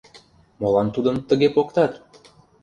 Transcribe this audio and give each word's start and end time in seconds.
Молан 0.61 0.87
тудым 0.95 1.15
тыге 1.29 1.49
поктат? 1.55 1.91